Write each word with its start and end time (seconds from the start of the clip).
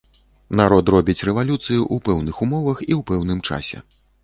Народ 0.61 0.85
робіць 0.95 1.25
рэвалюцыю 1.29 1.79
ў 1.81 1.95
пэўных 2.11 2.35
умовах 2.47 2.77
і 2.89 2.91
ў 2.99 3.09
пэўным 3.13 3.47
часе. 3.49 3.87